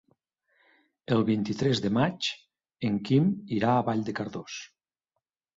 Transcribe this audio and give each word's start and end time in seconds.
El 1.15 1.21
vint-i-tres 1.27 1.81
de 1.87 1.91
maig 1.99 2.31
en 2.91 2.97
Quim 3.11 3.29
irà 3.59 3.75
a 3.75 3.87
Vall 3.91 4.03
de 4.09 4.17
Cardós. 4.23 4.57